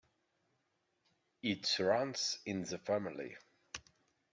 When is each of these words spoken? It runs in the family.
It 1.43 1.77
runs 1.77 2.39
in 2.43 2.63
the 2.63 2.79
family. 2.79 3.37